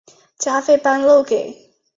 [0.39, 1.75] 加班费漏给